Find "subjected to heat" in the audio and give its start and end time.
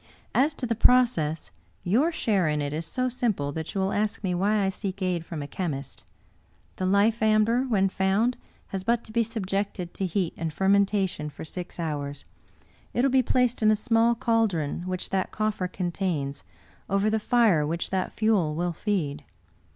9.23-10.33